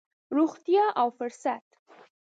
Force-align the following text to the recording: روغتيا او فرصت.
روغتيا 0.37 0.85
او 1.01 1.07
فرصت. 1.19 1.65